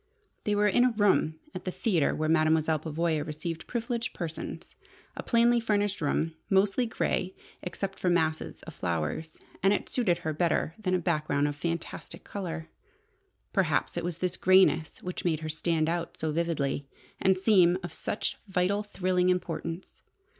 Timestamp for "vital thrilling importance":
18.47-20.01